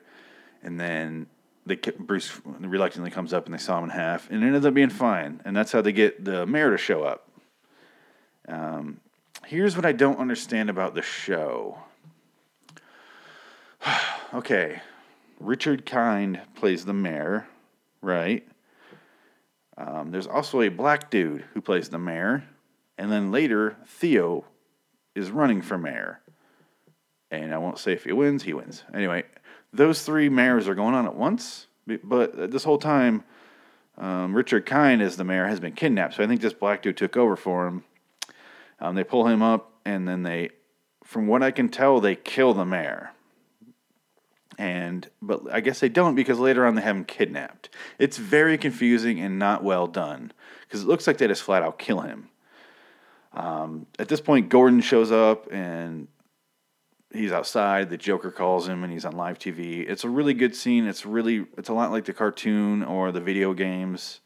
and 0.62 0.80
then 0.80 1.26
they 1.66 1.76
Bruce 1.76 2.40
reluctantly 2.44 3.10
comes 3.10 3.32
up 3.32 3.46
and 3.46 3.54
they 3.54 3.58
saw 3.58 3.78
him 3.78 3.84
in 3.84 3.90
half, 3.90 4.28
and 4.30 4.42
it 4.42 4.46
ends 4.46 4.66
up 4.66 4.74
being 4.74 4.90
fine. 4.90 5.40
And 5.44 5.56
that's 5.56 5.70
how 5.70 5.82
they 5.82 5.92
get 5.92 6.24
the 6.24 6.46
mayor 6.46 6.70
to 6.70 6.78
show 6.78 7.04
up. 7.04 7.28
Um, 8.48 9.00
here's 9.46 9.76
what 9.76 9.86
I 9.86 9.92
don't 9.92 10.18
understand 10.18 10.70
about 10.70 10.94
the 10.94 11.02
show. 11.02 11.78
okay, 14.34 14.80
Richard 15.40 15.86
Kind 15.86 16.40
plays 16.54 16.84
the 16.84 16.92
mayor, 16.92 17.46
right? 18.00 18.46
Um, 19.76 20.10
there's 20.10 20.26
also 20.26 20.60
a 20.60 20.68
black 20.68 21.10
dude 21.10 21.44
who 21.52 21.60
plays 21.60 21.88
the 21.88 21.98
mayor, 21.98 22.44
and 22.96 23.10
then 23.10 23.32
later 23.32 23.76
Theo 23.86 24.44
is 25.14 25.30
running 25.30 25.62
for 25.62 25.78
mayor. 25.78 26.20
And 27.30 27.52
I 27.52 27.58
won't 27.58 27.78
say 27.78 27.92
if 27.92 28.04
he 28.04 28.12
wins, 28.12 28.44
he 28.44 28.54
wins. 28.54 28.84
Anyway, 28.94 29.24
those 29.72 30.02
three 30.02 30.28
mayors 30.28 30.68
are 30.68 30.74
going 30.74 30.94
on 30.94 31.06
at 31.06 31.16
once, 31.16 31.66
but 32.04 32.50
this 32.52 32.64
whole 32.64 32.78
time, 32.78 33.24
um, 33.98 34.34
Richard 34.34 34.66
Kind 34.66 35.02
as 35.02 35.16
the 35.16 35.24
mayor 35.24 35.46
has 35.46 35.58
been 35.58 35.72
kidnapped. 35.72 36.14
So 36.14 36.24
I 36.24 36.26
think 36.26 36.40
this 36.40 36.52
black 36.52 36.82
dude 36.82 36.96
took 36.96 37.16
over 37.16 37.36
for 37.36 37.66
him. 37.66 37.84
Um, 38.80 38.94
they 38.94 39.04
pull 39.04 39.26
him 39.26 39.42
up, 39.42 39.72
and 39.84 40.06
then 40.06 40.22
they, 40.22 40.50
from 41.02 41.26
what 41.26 41.42
I 41.42 41.50
can 41.50 41.68
tell, 41.68 42.00
they 42.00 42.16
kill 42.16 42.54
the 42.54 42.64
mayor 42.64 43.10
and 44.58 45.08
but 45.20 45.42
I 45.50 45.60
guess 45.60 45.80
they 45.80 45.88
don't 45.88 46.14
because 46.14 46.38
later 46.38 46.66
on 46.66 46.74
they 46.74 46.82
have 46.82 46.96
him 46.96 47.04
kidnapped. 47.04 47.70
It's 47.98 48.16
very 48.16 48.58
confusing 48.58 49.20
and 49.20 49.38
not 49.38 49.64
well 49.64 49.86
done 49.86 50.32
because 50.62 50.82
it 50.82 50.86
looks 50.86 51.06
like 51.06 51.18
they 51.18 51.26
just 51.26 51.42
flat 51.42 51.62
out 51.62 51.78
kill 51.78 52.00
him. 52.00 52.28
Um, 53.32 53.86
at 53.98 54.08
this 54.08 54.20
point, 54.20 54.48
Gordon 54.48 54.80
shows 54.80 55.10
up 55.10 55.50
and 55.52 56.08
he's 57.12 57.32
outside. 57.32 57.90
The 57.90 57.96
Joker 57.96 58.30
calls 58.30 58.68
him 58.68 58.84
and 58.84 58.92
he's 58.92 59.04
on 59.04 59.16
live 59.16 59.38
TV. 59.38 59.88
It's 59.88 60.04
a 60.04 60.08
really 60.08 60.34
good 60.34 60.54
scene. 60.54 60.86
It's 60.86 61.04
really 61.04 61.46
it's 61.56 61.68
a 61.68 61.74
lot 61.74 61.90
like 61.90 62.04
the 62.04 62.12
cartoon 62.12 62.82
or 62.82 63.12
the 63.12 63.20
video 63.20 63.54
games 63.54 64.20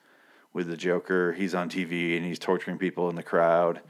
with 0.52 0.68
the 0.68 0.76
Joker. 0.76 1.32
He's 1.32 1.54
on 1.54 1.70
TV 1.70 2.16
and 2.16 2.26
he's 2.26 2.38
torturing 2.38 2.78
people 2.78 3.08
in 3.08 3.16
the 3.16 3.22
crowd. 3.22 3.80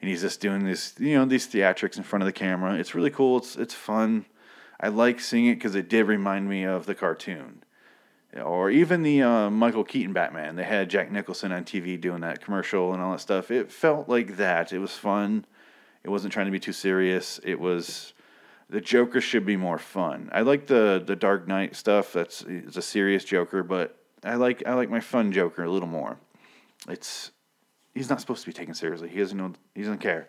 And 0.00 0.10
he's 0.10 0.22
just 0.22 0.40
doing 0.40 0.64
this, 0.64 0.94
you 0.98 1.14
know, 1.14 1.24
these 1.24 1.46
theatrics 1.46 1.96
in 1.96 2.02
front 2.02 2.22
of 2.22 2.26
the 2.26 2.32
camera. 2.32 2.74
It's 2.74 2.94
really 2.94 3.10
cool. 3.10 3.38
It's 3.38 3.56
it's 3.56 3.74
fun. 3.74 4.26
I 4.78 4.88
like 4.88 5.20
seeing 5.20 5.46
it 5.46 5.54
because 5.54 5.74
it 5.74 5.88
did 5.88 6.06
remind 6.06 6.48
me 6.48 6.64
of 6.64 6.86
the 6.86 6.94
cartoon. 6.94 7.62
Or 8.36 8.70
even 8.70 9.02
the 9.02 9.22
uh, 9.22 9.50
Michael 9.50 9.84
Keaton 9.84 10.12
Batman. 10.12 10.56
They 10.56 10.64
had 10.64 10.90
Jack 10.90 11.10
Nicholson 11.10 11.52
on 11.52 11.64
TV 11.64 11.98
doing 11.98 12.20
that 12.20 12.42
commercial 12.44 12.92
and 12.92 13.02
all 13.02 13.12
that 13.12 13.20
stuff. 13.20 13.50
It 13.50 13.72
felt 13.72 14.08
like 14.08 14.36
that. 14.36 14.74
It 14.74 14.78
was 14.78 14.92
fun. 14.92 15.46
It 16.04 16.10
wasn't 16.10 16.34
trying 16.34 16.46
to 16.46 16.52
be 16.52 16.60
too 16.60 16.72
serious. 16.72 17.40
It 17.42 17.58
was 17.58 18.12
the 18.68 18.80
Joker 18.80 19.20
should 19.20 19.46
be 19.46 19.56
more 19.56 19.78
fun. 19.78 20.28
I 20.32 20.42
like 20.42 20.66
the 20.66 21.02
the 21.04 21.16
Dark 21.16 21.48
Knight 21.48 21.76
stuff. 21.76 22.12
That's 22.12 22.42
it's 22.42 22.76
a 22.76 22.82
serious 22.82 23.24
Joker, 23.24 23.62
but 23.62 23.98
I 24.22 24.34
like 24.34 24.62
I 24.66 24.74
like 24.74 24.90
my 24.90 25.00
fun 25.00 25.32
Joker 25.32 25.64
a 25.64 25.70
little 25.70 25.88
more. 25.88 26.18
It's 26.88 27.30
he's 27.96 28.10
not 28.10 28.20
supposed 28.20 28.42
to 28.42 28.46
be 28.46 28.52
taken 28.52 28.74
seriously. 28.74 29.08
He 29.08 29.18
doesn't 29.18 29.36
know. 29.36 29.52
He 29.74 29.80
doesn't 29.80 29.98
care. 29.98 30.28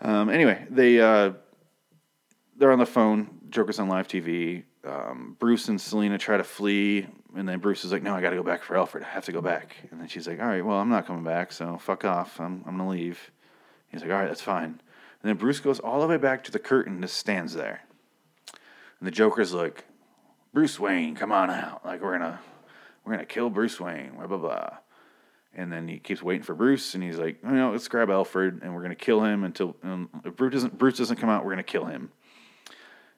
Um, 0.00 0.30
anyway, 0.30 0.66
they 0.70 1.00
uh, 1.00 1.32
they're 2.56 2.72
on 2.72 2.78
the 2.78 2.86
phone. 2.86 3.38
Joker's 3.50 3.78
on 3.78 3.88
live 3.88 4.08
TV. 4.08 4.64
Um, 4.84 5.36
Bruce 5.38 5.68
and 5.68 5.80
Selina 5.80 6.18
try 6.18 6.36
to 6.36 6.44
flee, 6.44 7.06
and 7.36 7.48
then 7.48 7.60
Bruce 7.60 7.84
is 7.84 7.92
like, 7.92 8.02
"No, 8.02 8.14
I 8.14 8.20
got 8.20 8.30
to 8.30 8.36
go 8.36 8.42
back 8.42 8.62
for 8.62 8.76
Alfred. 8.76 9.04
I 9.04 9.08
have 9.08 9.26
to 9.26 9.32
go 9.32 9.40
back." 9.40 9.76
And 9.90 10.00
then 10.00 10.08
she's 10.08 10.26
like, 10.26 10.40
"All 10.40 10.46
right, 10.46 10.64
well, 10.64 10.78
I'm 10.78 10.88
not 10.88 11.06
coming 11.06 11.22
back, 11.22 11.52
so 11.52 11.78
fuck 11.78 12.04
off. 12.04 12.40
I'm 12.40 12.64
I'm 12.66 12.78
gonna 12.78 12.88
leave." 12.88 13.30
He's 13.88 14.00
like, 14.00 14.10
"All 14.10 14.16
right, 14.16 14.28
that's 14.28 14.40
fine." 14.40 14.80
And 15.22 15.28
then 15.30 15.36
Bruce 15.36 15.60
goes 15.60 15.78
all 15.78 16.00
the 16.00 16.08
way 16.08 16.16
back 16.16 16.42
to 16.44 16.50
the 16.50 16.58
curtain 16.58 16.94
and 16.94 17.02
just 17.02 17.16
stands 17.16 17.54
there. 17.54 17.82
And 18.98 19.06
the 19.06 19.12
Joker's 19.12 19.52
like, 19.52 19.84
"Bruce 20.52 20.80
Wayne, 20.80 21.14
come 21.14 21.30
on 21.30 21.50
out. 21.50 21.84
Like 21.84 22.00
we're 22.00 22.18
gonna 22.18 22.40
we're 23.04 23.12
gonna 23.12 23.26
kill 23.26 23.50
Bruce 23.50 23.78
Wayne." 23.78 24.12
Blah 24.16 24.26
blah 24.26 24.38
blah. 24.38 24.70
And 25.54 25.70
then 25.70 25.86
he 25.86 25.98
keeps 25.98 26.22
waiting 26.22 26.42
for 26.42 26.54
Bruce, 26.54 26.94
and 26.94 27.04
he's 27.04 27.18
like, 27.18 27.42
"You 27.42 27.50
know, 27.50 27.72
let's 27.72 27.86
grab 27.86 28.08
Alfred, 28.08 28.60
and 28.62 28.74
we're 28.74 28.82
gonna 28.82 28.94
kill 28.94 29.22
him 29.22 29.44
until 29.44 29.76
um, 29.82 30.08
if 30.24 30.34
Bruce 30.34 30.54
doesn't 30.54 30.78
Bruce 30.78 30.96
doesn't 30.96 31.16
come 31.16 31.28
out, 31.28 31.44
we're 31.44 31.52
gonna 31.52 31.62
kill 31.62 31.84
him." 31.84 32.10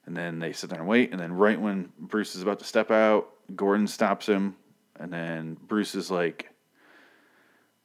And 0.07 0.17
then 0.17 0.38
they 0.38 0.53
sit 0.53 0.71
there 0.71 0.81
and 0.81 0.88
wait. 0.88 1.12
And 1.12 1.21
then 1.21 1.33
right 1.33 1.61
when 1.61 1.91
Bruce 1.99 2.35
is 2.35 2.43
about 2.43 2.59
to 2.59 2.64
step 2.64 2.91
out, 2.91 3.31
Gordon 3.55 3.87
stops 3.87 4.26
him. 4.26 4.57
And 4.99 5.12
then 5.12 5.57
Bruce 5.67 5.95
is 5.95 6.11
like, 6.11 6.50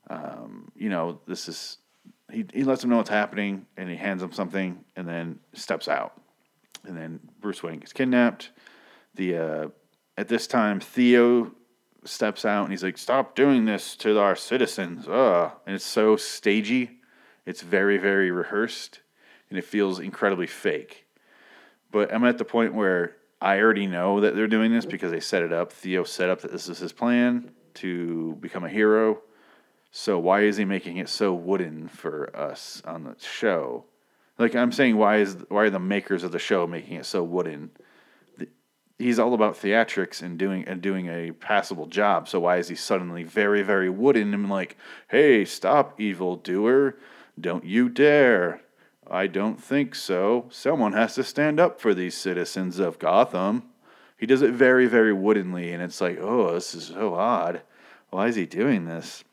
um, 0.10 0.72
you 0.76 0.90
know, 0.90 1.22
this 1.28 1.48
is, 1.48 1.78
he, 2.32 2.46
he 2.54 2.64
lets 2.64 2.84
him 2.84 2.90
know 2.90 2.98
what's 2.98 3.10
happening 3.10 3.66
and 3.78 3.90
he 3.90 3.96
hands 3.96 4.22
him 4.22 4.32
something 4.32 4.84
and 4.96 5.08
then 5.08 5.40
steps 5.54 5.88
out. 5.88 6.22
And 6.86 6.96
then 6.96 7.20
Bruce 7.40 7.64
Wayne 7.64 7.80
gets 7.80 7.94
kidnapped. 7.94 8.52
The, 9.16 9.36
uh, 9.36 9.68
at 10.18 10.28
this 10.28 10.46
time, 10.46 10.80
Theo 10.80 11.52
steps 12.04 12.46
out 12.46 12.64
and 12.64 12.72
he's 12.72 12.84
like, 12.84 12.98
stop 12.98 13.36
doing 13.36 13.66
this 13.66 13.96
to 13.98 14.20
our 14.20 14.36
citizens. 14.36 15.08
Ugh. 15.08 15.52
And 15.66 15.76
it's 15.76 15.86
so 15.86 16.16
stagey. 16.16 16.92
It's 17.46 17.62
very, 17.62 17.98
very 17.98 18.32
rehearsed 18.32 19.02
and 19.50 19.58
it 19.58 19.66
feels 19.66 20.00
incredibly 20.00 20.48
fake. 20.48 21.06
But 21.92 22.14
I'm 22.14 22.24
at 22.24 22.38
the 22.38 22.46
point 22.46 22.74
where 22.74 23.16
I 23.42 23.60
already 23.60 23.88
know 23.88 24.22
that 24.22 24.36
they're 24.36 24.48
doing 24.48 24.72
this 24.72 24.86
because 24.86 25.12
they 25.12 25.20
set 25.20 25.44
it 25.44 25.54
up. 25.54 25.72
Theo 25.72 26.04
set 26.04 26.30
up 26.30 26.42
that 26.42 26.52
this 26.52 26.70
is 26.70 26.80
his 26.80 26.92
plan 26.92 27.52
to 27.76 28.36
become 28.40 28.64
a 28.64 28.70
hero. 28.70 29.22
So 29.92 30.20
why 30.20 30.42
is 30.42 30.58
he 30.58 30.66
making 30.66 30.98
it 30.98 31.10
so 31.10 31.34
wooden 31.34 31.88
for 31.88 32.36
us 32.36 32.82
on 32.86 33.06
the 33.06 33.16
show? 33.20 33.86
Like 34.38 34.56
I'm 34.56 34.72
saying, 34.72 34.98
why 34.98 35.18
is 35.18 35.38
why 35.50 35.64
are 35.64 35.70
the 35.70 35.80
makers 35.80 36.24
of 36.24 36.32
the 36.32 36.40
show 36.40 36.68
making 36.68 36.98
it 36.98 37.06
so 37.06 37.24
wooden? 37.24 37.72
He's 39.00 39.18
all 39.18 39.34
about 39.34 39.56
theatrics 39.56 40.22
and 40.22 40.38
doing 40.38 40.66
and 40.66 40.82
doing 40.82 41.08
a 41.08 41.32
passable 41.32 41.88
job. 41.88 42.28
So 42.28 42.42
why 42.42 42.58
is 42.58 42.68
he 42.68 42.76
suddenly 42.76 43.24
very 43.24 43.64
very 43.64 43.90
wooden 43.90 44.34
and 44.34 44.50
like, 44.50 44.78
hey, 45.08 45.46
stop, 45.46 46.00
evil 46.00 46.36
doer, 46.36 46.98
don't 47.40 47.64
you 47.66 47.90
dare! 47.90 48.62
I 49.10 49.26
don't 49.28 49.62
think 49.62 49.96
so. 49.96 50.48
Someone 50.52 50.94
has 50.94 51.16
to 51.16 51.24
stand 51.24 51.60
up 51.60 51.82
for 51.82 51.96
these 51.96 52.16
citizens 52.16 52.78
of 52.78 53.00
Gotham. 53.00 53.64
He 54.18 54.26
does 54.26 54.42
it 54.42 54.52
very, 54.52 54.86
very 54.86 55.14
woodenly, 55.14 55.72
and 55.72 55.82
it's 55.82 56.02
like, 56.02 56.20
oh, 56.20 56.54
this 56.54 56.76
is 56.76 56.88
so 56.88 57.16
odd. 57.16 57.62
Why 58.12 58.28
is 58.28 58.36
he 58.36 58.46
doing 58.46 58.86
this? 58.86 59.24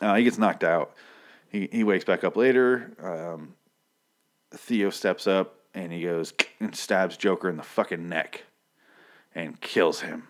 Uh, 0.00 0.16
he 0.16 0.24
gets 0.24 0.38
knocked 0.38 0.64
out. 0.64 0.92
He, 1.48 1.68
he 1.72 1.84
wakes 1.84 2.04
back 2.04 2.24
up 2.24 2.36
later. 2.36 2.92
Um, 3.02 3.54
Theo 4.52 4.90
steps 4.90 5.26
up 5.26 5.59
and 5.74 5.92
he 5.92 6.02
goes 6.02 6.32
and 6.58 6.74
stabs 6.74 7.16
Joker 7.16 7.48
in 7.48 7.56
the 7.56 7.62
fucking 7.62 8.08
neck 8.08 8.44
and 9.34 9.60
kills 9.60 10.00
him. 10.00 10.28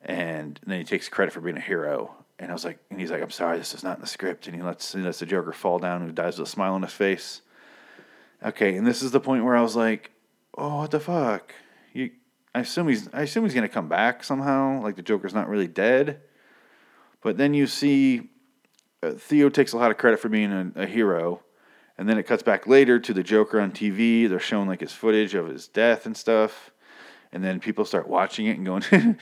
And 0.00 0.60
then 0.66 0.78
he 0.78 0.84
takes 0.84 1.08
credit 1.08 1.32
for 1.32 1.40
being 1.40 1.56
a 1.56 1.60
hero. 1.60 2.14
And 2.38 2.50
I 2.50 2.54
was 2.54 2.64
like, 2.64 2.78
and 2.90 3.00
he's 3.00 3.10
like, 3.10 3.22
I'm 3.22 3.30
sorry, 3.30 3.58
this 3.58 3.74
is 3.74 3.82
not 3.82 3.96
in 3.96 4.00
the 4.00 4.06
script. 4.06 4.46
And 4.46 4.56
he 4.56 4.62
lets, 4.62 4.92
he 4.92 5.00
lets 5.00 5.20
the 5.20 5.26
Joker 5.26 5.52
fall 5.52 5.78
down 5.78 6.02
and 6.02 6.14
dies 6.14 6.38
with 6.38 6.48
a 6.48 6.50
smile 6.50 6.74
on 6.74 6.82
his 6.82 6.92
face. 6.92 7.40
Okay, 8.44 8.76
and 8.76 8.86
this 8.86 9.02
is 9.02 9.12
the 9.12 9.20
point 9.20 9.44
where 9.44 9.56
I 9.56 9.62
was 9.62 9.76
like, 9.76 10.10
oh, 10.58 10.78
what 10.78 10.90
the 10.90 11.00
fuck? 11.00 11.54
You, 11.92 12.10
I 12.54 12.60
assume 12.60 12.88
he's, 12.88 13.08
I 13.12 13.22
assume 13.22 13.44
he's 13.44 13.54
gonna 13.54 13.68
come 13.68 13.88
back 13.88 14.22
somehow. 14.22 14.82
Like 14.82 14.96
the 14.96 15.02
Joker's 15.02 15.32
not 15.32 15.48
really 15.48 15.68
dead. 15.68 16.20
But 17.22 17.38
then 17.38 17.54
you 17.54 17.66
see, 17.66 18.28
uh, 19.02 19.12
Theo 19.12 19.48
takes 19.48 19.72
a 19.72 19.78
lot 19.78 19.90
of 19.90 19.96
credit 19.96 20.20
for 20.20 20.28
being 20.28 20.52
a, 20.52 20.82
a 20.82 20.86
hero, 20.86 21.40
and 21.96 22.08
then 22.08 22.18
it 22.18 22.24
cuts 22.24 22.42
back 22.42 22.66
later 22.66 22.98
to 22.98 23.12
the 23.12 23.22
Joker 23.22 23.60
on 23.60 23.72
TV. 23.72 24.28
They're 24.28 24.40
showing 24.40 24.68
like 24.68 24.80
his 24.80 24.92
footage 24.92 25.34
of 25.34 25.48
his 25.48 25.68
death 25.68 26.06
and 26.06 26.16
stuff 26.16 26.72
and 27.34 27.42
then 27.42 27.58
people 27.58 27.84
start 27.84 28.08
watching 28.08 28.46
it 28.46 28.56
and 28.56 28.64
going, 28.64 28.84
and 28.92 29.18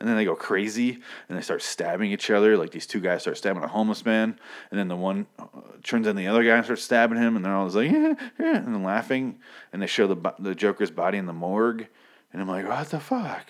then 0.00 0.16
they 0.16 0.24
go 0.24 0.34
crazy 0.34 0.98
and 1.28 1.36
they 1.36 1.42
start 1.42 1.60
stabbing 1.60 2.10
each 2.10 2.30
other. 2.30 2.56
Like 2.56 2.70
these 2.70 2.86
two 2.86 3.00
guys 3.00 3.20
start 3.20 3.36
stabbing 3.36 3.62
a 3.62 3.68
homeless 3.68 4.04
man, 4.04 4.38
and 4.70 4.80
then 4.80 4.88
the 4.88 4.96
one 4.96 5.26
uh, 5.38 5.44
turns 5.82 6.08
on 6.08 6.16
the 6.16 6.26
other 6.26 6.42
guy 6.42 6.56
and 6.56 6.64
starts 6.64 6.82
stabbing 6.82 7.18
him, 7.18 7.36
and 7.36 7.44
they're 7.44 7.54
all 7.54 7.68
like, 7.68 7.92
and 8.38 8.82
laughing, 8.82 9.38
and 9.74 9.82
they 9.82 9.86
show 9.86 10.06
the 10.06 10.34
the 10.38 10.54
Joker's 10.54 10.90
body 10.90 11.18
in 11.18 11.26
the 11.26 11.34
morgue, 11.34 11.86
and 12.32 12.40
I'm 12.40 12.48
like, 12.48 12.66
what 12.66 12.88
the 12.88 12.98
fuck? 12.98 13.46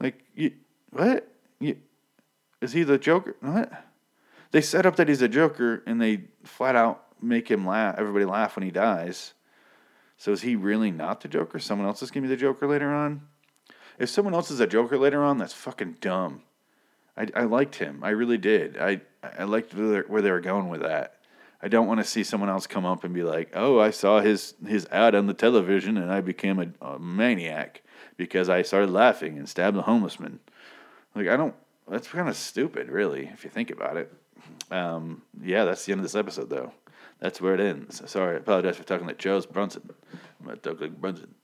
Like, 0.00 0.24
you, 0.34 0.50
what? 0.90 1.28
You, 1.60 1.76
is 2.60 2.72
he 2.72 2.82
the 2.82 2.98
Joker? 2.98 3.36
What? 3.40 3.72
They 4.54 4.62
set 4.62 4.86
up 4.86 4.96
that 4.96 5.08
he's 5.08 5.22
a 5.22 5.28
Joker, 5.28 5.82
and 5.86 6.00
they 6.00 6.24
flat 6.44 6.76
out 6.76 7.04
make 7.20 7.50
him 7.50 7.66
laugh. 7.66 7.96
Everybody 7.98 8.24
laugh 8.24 8.56
when 8.56 8.64
he 8.64 8.70
dies 8.70 9.34
so 10.16 10.32
is 10.32 10.42
he 10.42 10.56
really 10.56 10.90
not 10.90 11.20
the 11.20 11.28
Joker? 11.28 11.58
Someone 11.58 11.86
else 11.86 12.02
is 12.02 12.10
gonna 12.10 12.22
be 12.22 12.28
the 12.28 12.36
Joker 12.36 12.66
later 12.66 12.92
on? 12.92 13.22
If 13.98 14.08
someone 14.08 14.34
else 14.34 14.50
is 14.50 14.60
a 14.60 14.66
Joker 14.66 14.98
later 14.98 15.22
on, 15.22 15.38
that's 15.38 15.52
fucking 15.52 15.98
dumb. 16.00 16.42
I, 17.16 17.28
I 17.34 17.42
liked 17.42 17.76
him. 17.76 18.02
I 18.02 18.10
really 18.10 18.38
did. 18.38 18.78
I 18.78 19.02
I 19.22 19.44
liked 19.44 19.74
where 19.74 20.22
they 20.22 20.30
were 20.30 20.40
going 20.40 20.68
with 20.68 20.82
that. 20.82 21.18
I 21.62 21.68
don't 21.68 21.86
want 21.86 22.00
to 22.00 22.04
see 22.04 22.24
someone 22.24 22.50
else 22.50 22.66
come 22.66 22.84
up 22.84 23.04
and 23.04 23.14
be 23.14 23.22
like, 23.22 23.50
"Oh, 23.54 23.78
I 23.78 23.90
saw 23.90 24.20
his 24.20 24.54
his 24.66 24.86
ad 24.90 25.14
on 25.14 25.26
the 25.26 25.34
television 25.34 25.96
and 25.96 26.10
I 26.10 26.20
became 26.20 26.58
a, 26.58 26.86
a 26.86 26.98
maniac 26.98 27.82
because 28.16 28.48
I 28.48 28.62
started 28.62 28.90
laughing 28.90 29.38
and 29.38 29.48
stabbed 29.48 29.76
the 29.76 29.82
homeless 29.82 30.18
man." 30.18 30.40
Like 31.14 31.28
I 31.28 31.36
don't. 31.36 31.54
That's 31.88 32.08
kind 32.08 32.28
of 32.28 32.36
stupid, 32.36 32.88
really, 32.88 33.30
if 33.32 33.44
you 33.44 33.50
think 33.50 33.70
about 33.70 33.96
it. 33.96 34.12
Um, 34.70 35.22
yeah, 35.42 35.64
that's 35.64 35.84
the 35.84 35.92
end 35.92 36.00
of 36.00 36.04
this 36.04 36.14
episode, 36.14 36.50
though. 36.50 36.72
That's 37.20 37.40
where 37.40 37.54
it 37.54 37.60
ends. 37.60 38.02
Sorry, 38.10 38.36
I 38.36 38.38
apologize 38.38 38.76
for 38.76 38.84
talking 38.84 39.06
like 39.06 39.18
Charles 39.18 39.46
Bronson. 39.46 39.88
I'm 40.12 40.46
gonna 40.46 40.56
talk 40.58 40.80
like 40.80 41.00
Bronson. 41.00 41.34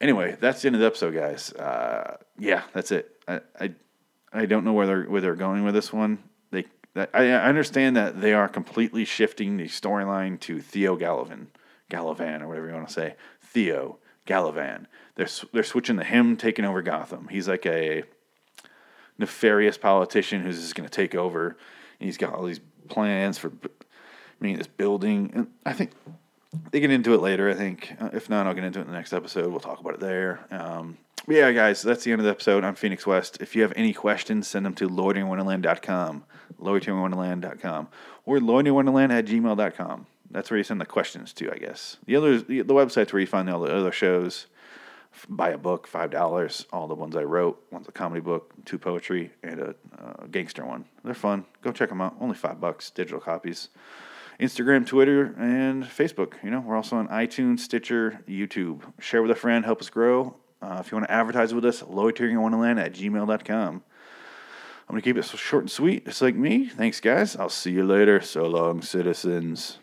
Anyway, 0.00 0.36
that's 0.38 0.62
the 0.62 0.68
end 0.68 0.76
of 0.76 0.80
the 0.80 0.86
episode, 0.86 1.14
guys. 1.14 1.52
Uh, 1.52 2.18
yeah, 2.38 2.62
that's 2.72 2.92
it. 2.92 3.20
I, 3.26 3.40
I, 3.58 3.74
I 4.32 4.46
don't 4.46 4.64
know 4.64 4.72
where 4.72 4.86
they're 4.86 5.04
where 5.04 5.20
they're 5.20 5.34
going 5.34 5.64
with 5.64 5.74
this 5.74 5.92
one. 5.92 6.18
They, 6.50 6.66
I, 6.94 7.08
I 7.14 7.48
understand 7.48 7.96
that 7.96 8.20
they 8.20 8.32
are 8.34 8.48
completely 8.48 9.04
shifting 9.04 9.56
the 9.56 9.64
storyline 9.64 10.38
to 10.40 10.60
Theo 10.60 10.96
Galavan, 10.96 11.46
Galavan, 11.90 12.42
or 12.42 12.48
whatever 12.48 12.68
you 12.68 12.74
want 12.74 12.88
to 12.88 12.94
say. 12.94 13.16
Theo 13.40 13.98
Galavan. 14.26 14.86
They're 15.14 15.28
they're 15.52 15.64
switching 15.64 15.96
to 15.96 16.04
him 16.04 16.36
taking 16.36 16.64
over 16.64 16.82
Gotham. 16.82 17.28
He's 17.28 17.48
like 17.48 17.64
a 17.64 18.04
nefarious 19.18 19.78
politician 19.78 20.42
who's 20.42 20.60
just 20.60 20.74
going 20.74 20.88
to 20.88 20.94
take 20.94 21.14
over. 21.14 21.56
And 21.98 22.06
he's 22.06 22.18
got 22.18 22.34
all 22.34 22.44
these 22.44 22.60
plans 22.88 23.38
for 23.38 23.52
mean, 24.40 24.58
this 24.58 24.66
building. 24.66 25.30
And 25.34 25.46
I 25.64 25.72
think 25.72 25.92
they 26.70 26.80
get 26.80 26.90
into 26.90 27.14
it 27.14 27.20
later. 27.20 27.50
I 27.50 27.54
think 27.54 27.94
uh, 28.00 28.10
if 28.12 28.28
not, 28.28 28.46
I'll 28.46 28.54
get 28.54 28.64
into 28.64 28.78
it 28.78 28.82
in 28.82 28.88
the 28.88 28.94
next 28.94 29.12
episode. 29.12 29.50
We'll 29.50 29.60
talk 29.60 29.80
about 29.80 29.94
it 29.94 30.00
there. 30.00 30.46
Um, 30.50 30.98
but 31.26 31.36
yeah, 31.36 31.50
guys, 31.52 31.82
that's 31.82 32.04
the 32.04 32.12
end 32.12 32.20
of 32.20 32.24
the 32.24 32.30
episode. 32.30 32.64
I'm 32.64 32.74
Phoenix 32.74 33.06
West. 33.06 33.38
If 33.40 33.56
you 33.56 33.62
have 33.62 33.72
any 33.74 33.92
questions, 33.92 34.46
send 34.46 34.64
them 34.64 34.74
to 34.74 34.88
loiterinwonderland.com, 34.88 36.24
loiterinwonderland.com, 36.60 37.88
or 38.24 38.38
loiterinwonderland 38.38 39.10
at 39.10 39.26
gmail.com. 39.26 40.06
That's 40.30 40.50
where 40.50 40.58
you 40.58 40.64
send 40.64 40.80
the 40.80 40.86
questions 40.86 41.32
to, 41.34 41.52
I 41.52 41.58
guess. 41.58 41.96
The 42.06 42.16
other, 42.16 42.40
the, 42.40 42.62
the 42.62 42.74
website's 42.74 43.12
where 43.12 43.20
you 43.20 43.26
find 43.26 43.48
all 43.48 43.60
the 43.60 43.74
other 43.74 43.92
shows. 43.92 44.46
Buy 45.28 45.50
a 45.50 45.58
book, 45.58 45.86
five 45.86 46.10
dollars. 46.10 46.66
All 46.72 46.88
the 46.88 46.94
ones 46.94 47.16
I 47.16 47.22
wrote. 47.22 47.62
One's 47.70 47.88
a 47.88 47.92
comedy 47.92 48.20
book, 48.20 48.52
two 48.64 48.78
poetry, 48.78 49.32
and 49.42 49.60
a 49.60 49.74
uh, 49.98 50.26
gangster 50.30 50.64
one. 50.64 50.84
They're 51.04 51.14
fun. 51.14 51.44
Go 51.62 51.72
check 51.72 51.88
them 51.88 52.00
out. 52.00 52.16
Only 52.20 52.34
five 52.34 52.60
bucks, 52.60 52.90
digital 52.90 53.20
copies. 53.20 53.68
Instagram, 54.40 54.86
Twitter, 54.86 55.34
and 55.38 55.84
Facebook. 55.84 56.34
You 56.42 56.50
know, 56.50 56.60
we're 56.60 56.76
also 56.76 56.96
on 56.96 57.08
iTunes, 57.08 57.60
Stitcher, 57.60 58.20
YouTube. 58.28 58.82
Share 59.00 59.22
with 59.22 59.30
a 59.30 59.34
friend, 59.34 59.64
help 59.64 59.80
us 59.80 59.88
grow. 59.88 60.36
Uh, 60.60 60.78
if 60.80 60.90
you 60.90 60.96
want 60.96 61.08
to 61.08 61.12
advertise 61.12 61.54
with 61.54 61.64
us, 61.64 61.82
loiterinwonderland 61.82 62.78
at 62.78 62.92
gmail.com. 62.92 63.82
I'm 64.88 64.92
going 64.92 65.02
to 65.02 65.04
keep 65.04 65.16
it 65.16 65.24
short 65.24 65.64
and 65.64 65.70
sweet, 65.70 66.04
just 66.04 66.22
like 66.22 66.36
me. 66.36 66.66
Thanks, 66.66 67.00
guys. 67.00 67.34
I'll 67.34 67.48
see 67.48 67.72
you 67.72 67.84
later. 67.84 68.20
So 68.20 68.46
long, 68.46 68.82
citizens. 68.82 69.78